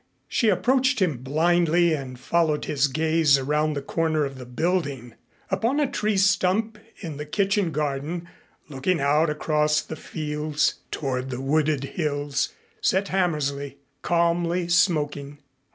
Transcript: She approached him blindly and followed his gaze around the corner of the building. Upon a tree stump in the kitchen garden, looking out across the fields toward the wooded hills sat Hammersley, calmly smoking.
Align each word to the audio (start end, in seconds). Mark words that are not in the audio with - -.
She 0.27 0.49
approached 0.49 0.99
him 0.99 1.17
blindly 1.19 1.93
and 1.93 2.17
followed 2.19 2.65
his 2.65 2.87
gaze 2.87 3.37
around 3.37 3.73
the 3.75 3.83
corner 3.83 4.25
of 4.25 4.39
the 4.39 4.47
building. 4.47 5.13
Upon 5.51 5.79
a 5.79 5.85
tree 5.85 6.17
stump 6.17 6.79
in 7.01 7.17
the 7.17 7.25
kitchen 7.27 7.69
garden, 7.71 8.27
looking 8.67 8.99
out 8.99 9.29
across 9.29 9.79
the 9.79 9.95
fields 9.95 10.79
toward 10.89 11.29
the 11.29 11.39
wooded 11.39 11.83
hills 11.83 12.49
sat 12.81 13.09
Hammersley, 13.09 13.77
calmly 14.01 14.67
smoking. 14.67 15.37